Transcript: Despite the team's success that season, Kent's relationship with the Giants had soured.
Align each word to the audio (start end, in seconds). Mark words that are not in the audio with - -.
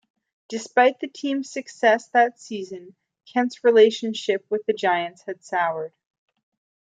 Despite 0.49 0.99
the 0.99 1.07
team's 1.07 1.51
success 1.51 2.07
that 2.07 2.39
season, 2.39 2.95
Kent's 3.31 3.63
relationship 3.63 4.43
with 4.49 4.65
the 4.65 4.73
Giants 4.73 5.21
had 5.27 5.43
soured. 5.45 5.93